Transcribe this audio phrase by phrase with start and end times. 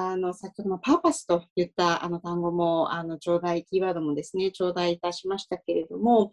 [0.00, 6.32] あの、先ほどのパーパスと言ったあの単語も、あの、頂戴、キーワードもですね、頂戴いたしましたけれども、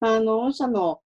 [0.00, 0.98] あの、御社の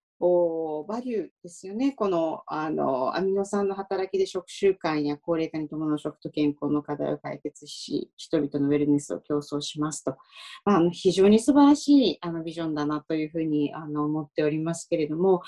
[0.89, 1.93] バリューですよね。
[1.93, 10.17] このあのアミノ酸の働きで食習慣や高齢化に伴う食と健康の課題を解決し、人々のウェルネスを競争しますと、
[10.65, 15.41] まあ、あの非常に素晴らしいあのビジョンだなというふうにあの思っておりますけれども、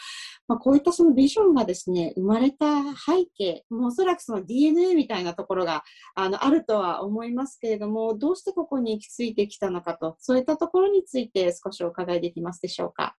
[0.47, 5.83] まあ、こういったそのビジョンがですね、生まれた背景、もうおそらくその DNA みたいなところが
[6.15, 13.17] あのあるとは思いますけれども、どうしてここに行き着いてきたのかと、そういったところについて少しお伺いできますでしょうか。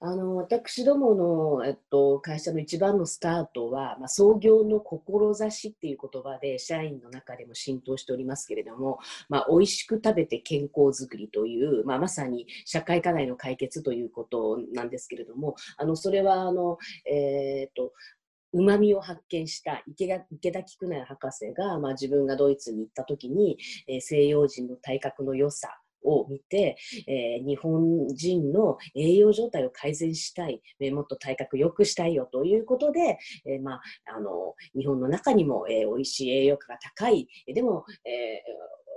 [0.00, 1.14] あの私ども
[1.58, 16.78] の、えっと、会社の一番のスタートは、まあ、創業の志っていう言葉で社員の中でも浸透しておりますけれども、まあ、美味しく食べて健康づくりという、まあ、まさに社会課題の解決ということなんですけれどもあのそれはあの、
[17.10, 17.92] えー、っと
[18.52, 23.58] うまみを発見した池田池田菊苗博士が、まあ、自分がドイツに行った時に、
[23.88, 33.82] えー、西洋人の体格の良さを見て、えー、日本人の栄養状態を改善したい、えー、もっと体格良くしたいよということで、えー、まあ、
[34.16, 38.87] あの日本の中にも、えー、美味しい栄養価が高い、でも、えー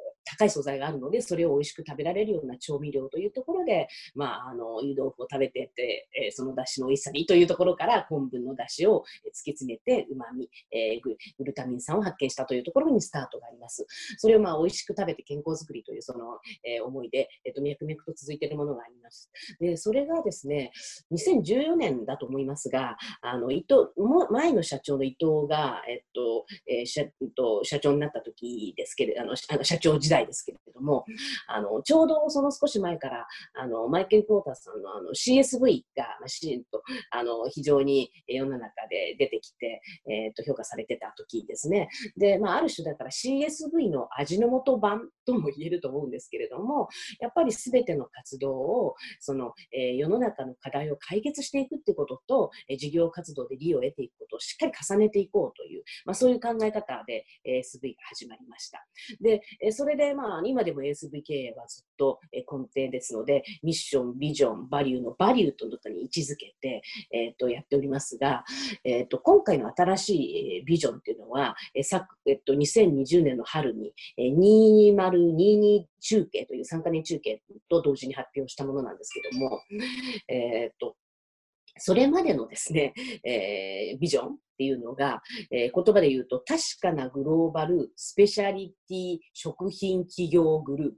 [0.42, 13.86] 高い素材があるので、それを美味しく食べられるような調味料というところで、まあ、あの、湯豆腐を食べてって、えー、その出汁の美味しさにというところから、昆布の出汁を突き詰めて、旨味、えー、グルタミン酸を発見したというところにスタートがあります。
[14.18, 19.30] それをまあ、美味しく食べて健康づくりというその、えー、思いで、えっ、と、脈々と続いているものがあります。
[19.60, 20.72] で、それがですね、
[21.12, 31.06] 2014年だと思いますが、あの、伊藤、も前の社長の伊藤が、えっと、えー、社と社長になった時ですけれど、あの、あの社長時代ですけれども、
[31.48, 41.90] あの、ちょうどその少し前から、あの、マイケル・クォーターさんのあの CSV が、まあ、しと、あの、非常に世の中で出てきて、えっ、ー、と、評価されてた時ですね。
[42.18, 46.88] で、まあ、ある種だから CSV の味の素版とも言えると思うんですけれども、
[47.20, 58.86] やっぱり全ての活動を、その、えー、世の中の課題を解決していくってことと、えー、事業活動で利を得ていくことをしっかり重ねていこうという、まあ、そういう考え方で ASV が始まりました。
[59.20, 68.44] でえ、それで、まあ、まあ今でも ASV 経営はずっと根底ですので、ミッション、ビジョン、バリューのバリューとに位置づけて、えー、とやっておりますが、
[68.84, 79.62] えー、と今回の新しいビジョンっていうのは、えーえっと、2020年の春に、え2022中継という3カ年中継と同時に発表したものなんですけども、
[80.28, 80.96] えー、と
[81.78, 82.94] それまでのですね、
[83.24, 90.92] えー、ビジョンっていうのが、えー、言葉で言うと、確かなグローバルスペシャリティ食品企業グルー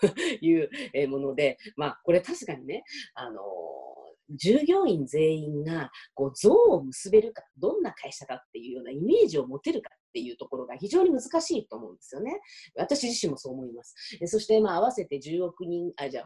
[0.00, 0.70] プという
[1.10, 2.82] もので、まあ、これ確かにね、
[3.14, 3.70] あのー
[4.36, 12.40] 従業員全員がこう像を結べるか、どんな会社かっていうようなイメージを持てるかっていうところが非常に難しいと思うんですよね。
[12.76, 13.94] 私自身もそう思います。
[14.26, 16.24] そして、まあ、合わせて10億人、あ、じゃあ、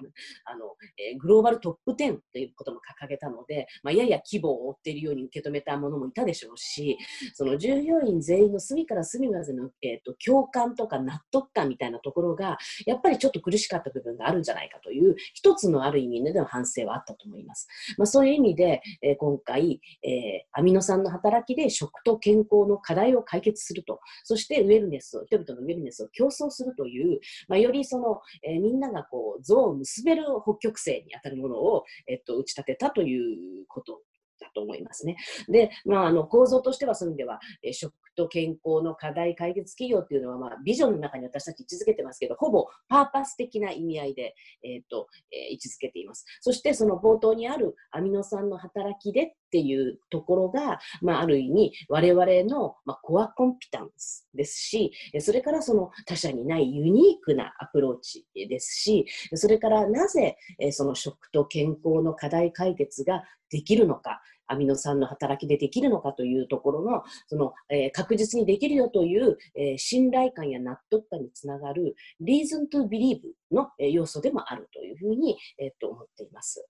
[0.50, 0.64] あの、
[0.98, 6.96] えー、グローバルトップ10ということも掲げたので、まあ、やや規模を追っているように受け止めたものもいたでしょうし、
[7.34, 17.68] その従業員全員の隅から隅までの、えーと、共感とか納得感みたいなところが、やっぱりちょっと苦しかった部分があるんじゃないかという、一つのある意味での反省はあったと思います。
[17.98, 34.00] まあ、そういう意味で、えー、今回、えー、アミノ酸の働きで食と健康の課題を解決するすると、そしてウェルネスを、人々のウェルネスを競争するという、まあ、よりその、えー、みんながこう、像を結べる北極星に当たるものを、えっと、打ち立てたということ
[34.40, 35.16] だと思いますね。
[35.48, 46.24] で、まあ、あの構造としてはそういう意味では、えー、食と健康の課題解決企業っていうのは、まあ、ビジョンの中に私たち位置づけてますけど、ほぼパーパス的な意味合いで、えーとえー、位置づけています。
[46.40, 60.36] そしてその冒頭にあるアミノ酸の働きでっていうところが、まあ、ある意味我々の、まあ、コアコンピタンスですし、それからその他社にないユニークなアプローチですし、それからなぜ
[60.72, 73.20] その食と健康の課題解決ができるのか、アミノ酸の働きでできるのかというところの、その、えー、確実にできるよという、えー、信頼感や納得感につながる reason to believe
[73.52, 76.66] の、え、要素でもあるというふうに、えー、と思っています。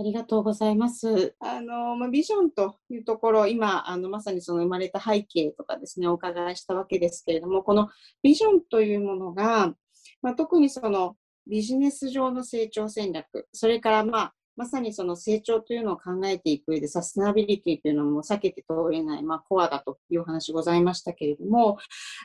[0.00, 1.34] ありがとうございます。
[1.40, 7.88] あの、まあ、ビジョンというところ、今、あの、まさにその生まれた背景とかですね、お伺いしたわけですけれども、この
[8.22, 9.74] ビジョンというものが、
[10.22, 11.16] まあ、特にその
[11.48, 21.78] ビジネス上の成長戦略、それからまあ、まさにその成長というのを考えていく上でサステナビリティというのも避けて通れない、まあ、コアだというお話ございましたけれども、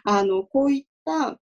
[0.04, 1.40] あの、こういった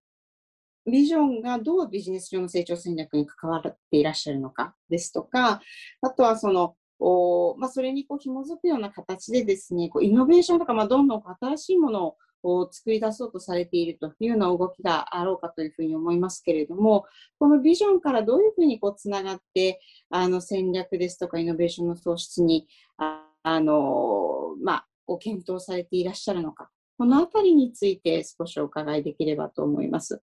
[0.90, 5.60] ビジョンがどうビジネス上の成長戦略に関わっていらっしゃるのかですとか、
[6.00, 17.06] あとはその、おまあ、それにこう紐づくような形でですね、こうイノベーションとか、まあ、どんどん新しいものを作り出そうとされているというような動きがあろうかというふうに思いますけれども、
[17.38, 19.80] このビジョンからどういうふうにこうつながって、
[20.10, 22.66] あの戦略ですとかイノベーションの創出に、
[22.98, 30.22] あのまあ、ご検討されていらっしゃるのか、このあたりについて少しお伺いできればと思います。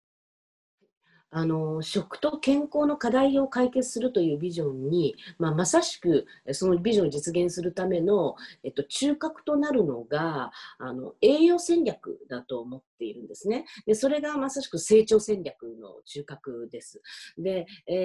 [1.29, 13.65] あの食と健康の課題を解決するというビジョンに、まあ、まさしくそのビジョンを実現するための、えっと、中核となるのがあの栄養戦略だと思っているんですね。
[13.85, 17.01] でそれがまさしく成長戦略の中核です。
[17.37, 17.95] で、えー、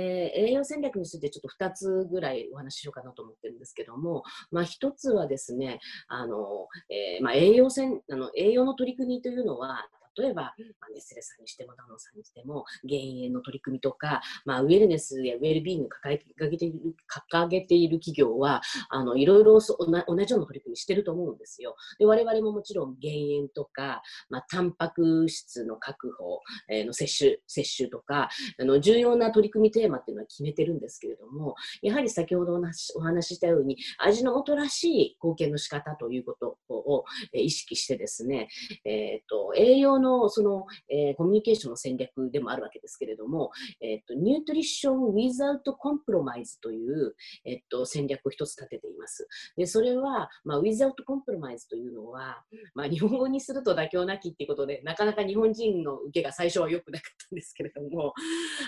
[0.49, 10.55] 栄養戦略についてちょっと2つぐらいお話ししようかなと思ってるんですけども、まあ、1つはですねあの、えーまあ、栄養戦あの栄養の取り組みというのは例えば、まあ、
[10.95, 16.95] ネスレさんにしてもダノンさんにしても減塩の取り組みとか、まあ、ウェルネスやウェルビーイングを掲げている
[17.33, 21.77] 掲げている企業はあのいろいろ同じような取り組みしてると思うんですよ。
[21.99, 38.49] で我々ももちろん減塩とか、まあ、タンパク質の確保、えー、の摂取摂取とかあの重要な取り組みテーマっていうのは決めてるんですけれどもやはり先ほどお話ししたように味の素らしい貢献の仕方ということを意識してですね、
[38.85, 43.51] えーと栄養のその、えー、コミュニケーションの戦略でもあるわけですけれども、
[43.81, 47.15] えっと、ニュートリッション・ウィザウト・コンプロマイズという、
[47.45, 49.29] えっと、戦略を一つ立てています。
[49.57, 52.45] で、それは、まあ、ウィザウト・コンプロマイズというのは、
[52.75, 58.13] まあ、日本語にすると妥協なきっていうことで、なかなか日本人の受けが最初は良くなかったんですけれども、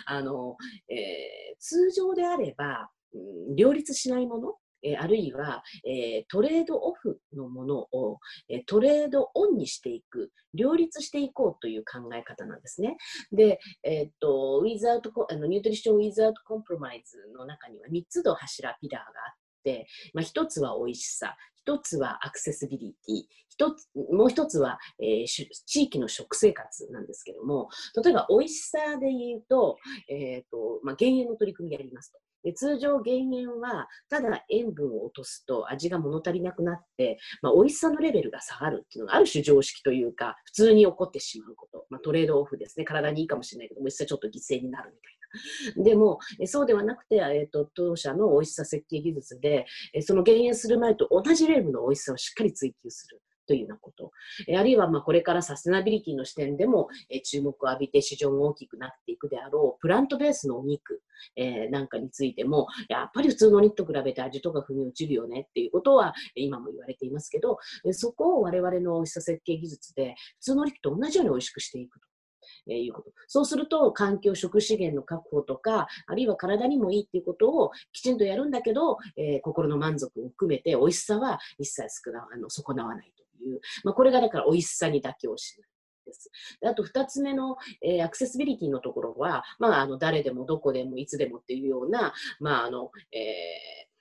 [0.06, 0.56] あの、
[0.88, 2.90] えー、通常であれば、
[3.56, 12.96] 両立しないものえあるいは、えトレードオフのものを、えトレードオンにしていく、両立していこうという考え方なんですね。
[13.32, 21.36] で、えっと、ウィザートあのニュートリション・ウィザート・コンプロマイズの中には3つの柱、ピラーがあって、まあ、1つは美味しさ、
[21.66, 27.68] 1つはアクセシビリティ、一つもう1つは、えー、地域の食生活なんですけども、
[28.02, 29.78] 例えば美味しさで言うと、
[30.10, 32.18] えーとまあ、減塩の取り組みやりますと。
[32.44, 45.24] で通常減塩はただ塩分を落とすと味が物足りなくなって、まあ、美味しさのレベルが下がるっていうのがある種常識というか普通に起こってしまうこと、まあ、トレードオフですね体にいいかもしれないけど美味しさちょっと犠牲になるみたいな。
[45.76, 49.66] でも、そうではなくて、えーと、当社の美味しさ設計技術で、
[50.02, 53.20] その減塩する前と同じレベルの美味しさをしっかり追求する。
[53.46, 54.12] というようなこと。
[54.56, 56.88] あるいはまこれからサステナビリティの視点でも
[57.24, 61.02] 注目を浴びて市場が大きくなっていくであろうプラントベースのお肉、
[61.70, 67.58] なんかについてもやっぱり普通のお肉と比べて味とか腑に落ちるよねっていうことは今も言われていますけど
[67.92, 72.06] そこを我々の美味しさ設計技術で普通のお肉と同じように美味しくしていくと。
[72.68, 73.10] えいうこと。
[73.26, 83.23] そうすると、環境、食資源の確保とか、あるいは体にもいいっていうことをきちんとやるんだけど、えー、心の満足を含めて、美味しさは一切少なあの損なわないと。
[83.44, 85.68] いう、まあ、これがだから美味しさに妥協しない。
[86.04, 86.30] です。
[86.60, 93.93] であと2つ目の、えー、アクセシビリティのところは、まあ、あの誰でもどこでもいつでもっていうような、まああのえー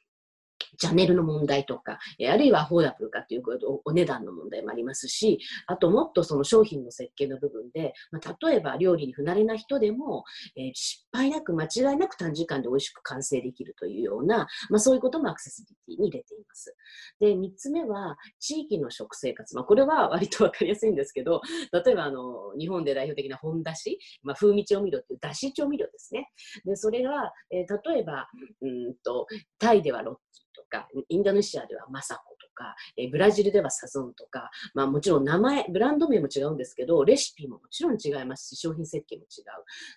[0.78, 2.00] チャンネルの問題とか、
[2.30, 3.44] あるいはフォーダブルかという
[3.86, 10.24] お値段の問題もありますし、あともっとその商品の設計の部分で、まあ、例えば料理に不慣れな人でも、
[10.56, 16.76] えー、失敗なく間違いなく短時間で美味しく完成できるというような、まあ、そういうこともアクセシビリティに入れています。
[17.20, 19.56] で、3つ目は地域の食生活。
[19.56, 21.42] まあ、これは割と分かりやすいんですけど、
[21.72, 26.30] 例えばあの日本で代表的な本だし、まあ、風味調味料っていうだし調味料ですね。
[26.66, 28.28] で、それが、えー、例えば、
[28.62, 29.28] うんと、
[29.60, 30.16] タイではロッ
[30.56, 39.46] とか、インドネシアではマサコとか、えブラジルではサゾンとか、まあ、もちろん名前、ブランド名も違うんですけど、レシピももちろん違いますし、商品設計も違う。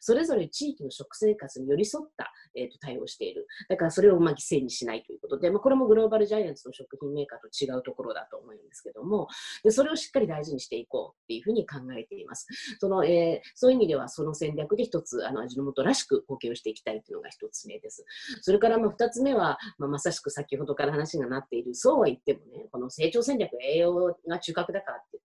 [0.01, 3.47] それぞれ地域の食生活に寄り添った、えーと、対応している。
[3.69, 9.29] だからそれをまあ犠牲にしないということで、まあ、これもグローバルジャイアンツの食品メーカーと違うところだと思うんですけども、
[9.63, 12.47] でそれをしっかり大事にしていこうっていうふうに考えています。
[12.79, 18.05] そのえー、そういう意味では、その戦略で一つ、あの味の素らしく貢献をしていきたいというのが一つ目です。
[18.43, 25.16] それからまあ二つ目は、まあ、まさしく先ほどから話がなっている、そうは言ってもね、この成長戦略、栄養が中核だからって、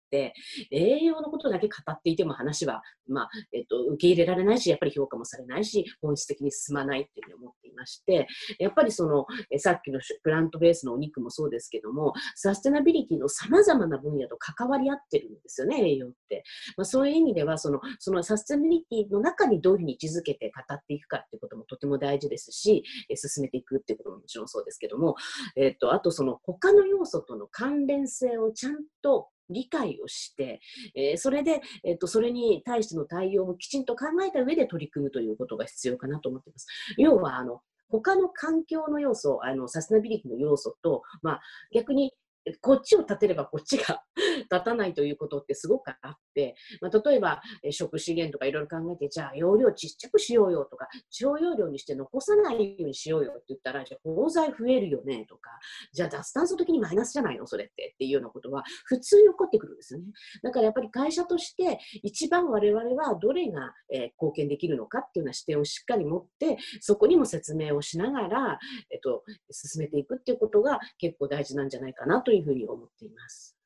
[0.72, 8.28] 栄養のことだけ語っていても話は、まあ、えっと、受け入れられないし、やっぱり評価もされないし、本質的に進まないっていうふうに思っていまして、
[8.60, 16.44] やっぱりその、えさっきのプラントベースのお肉もそうですけども、サステナビリティの様々な分野と関わり合ってるんですよね、栄養って。
[16.78, 25.16] まあ、そういう意味では、その、そのサステナビリティの中にどういうふうに位置づけて語っていくかっていうこともとても大事ですし、え進めていくっていうことももちろんそうですけども、
[25.56, 30.60] えっと、あとその他の要素との関連性をちゃんと理解をして、
[30.96, 36.68] えー、それで、えーと、それに対しての対応もきちんと考えた上で取り組むということが必要かなと思っています。
[36.98, 41.42] 要はあの他の環境の要素、あのサステナビリティの要素と、まあ、
[41.74, 42.14] 逆に
[42.62, 44.04] こっちを立てればこっちが
[44.52, 55.52] 立たないということってすごくあって、まあ、例えば、食資源とかいろいろ考えて、じゃあ容量ちっちゃくしようよとか、小容量にして残さないようにしようよって言ったら、じゃあ包材増えるよねとか、
[55.94, 60.06] じゃあ脱炭素的にマイナスじゃないのそれってっていうようなことは普通に起こってくるんですよね。
[60.44, 73.61] だからやっぱり会社として一番我々はどれが、貢献できるのかっていうような視点をしっかり持って、そこにも説明をしながら、えっと、進めていくっていうことが結構大事なんじゃないかなとというふうに思っています。